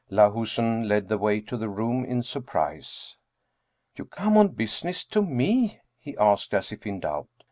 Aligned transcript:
Lahusen 0.09 0.87
led 0.87 1.09
the 1.09 1.17
way 1.19 1.39
to 1.41 1.55
the 1.55 1.69
room 1.69 2.03
in 2.05 2.23
surprise." 2.23 3.17
You 3.99 4.05
come 4.05 4.35
on 4.35 4.47
business? 4.47 5.05
To 5.05 5.21
me?" 5.21 5.79
he 5.99 6.17
asked 6.17 6.55
as 6.55 6.71
if 6.71 6.87
in 6.87 7.01
doubt. 7.01 7.29